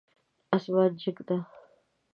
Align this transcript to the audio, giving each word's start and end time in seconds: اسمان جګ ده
اسمان 0.55 0.91
جګ 1.01 1.17
ده 1.27 1.37